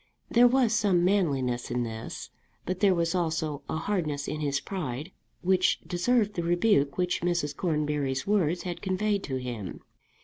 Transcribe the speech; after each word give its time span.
There 0.31 0.47
was 0.47 0.73
some 0.73 1.05
manliness 1.05 1.69
in 1.69 1.83
this; 1.83 2.31
but 2.65 2.79
there 2.79 2.95
was 2.95 3.13
also 3.13 3.61
a 3.69 3.75
hardness 3.75 4.27
in 4.27 4.39
his 4.39 4.59
pride 4.59 5.11
which 5.43 5.79
deserved 5.81 6.33
the 6.33 6.41
rebuke 6.41 6.97
which 6.97 7.21
Mrs. 7.21 7.55
Cornbury's 7.55 8.25
words 8.25 8.63
had 8.63 8.81
conveyed 8.81 9.23
to 9.25 9.35
him. 9.35 9.81